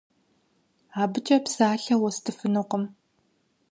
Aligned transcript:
Абыкӏэ 1.01 1.37
псалъэ 1.43 1.95
уэстыфынукъым. 2.01 2.83